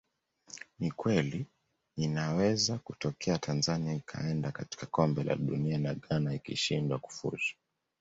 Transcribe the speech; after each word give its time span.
Ni 0.79 0.91
kweli 0.91 1.45
inaweza 1.97 2.77
kutokea 2.77 3.37
Tanzania 3.37 3.93
ikaenda 3.93 4.51
katika 4.51 4.85
Kombe 4.85 5.23
la 5.23 5.35
Dunia 5.35 5.77
na 5.77 5.93
Ghana 5.93 6.33
ikishindwa 6.33 6.99
kufuzu 6.99 7.55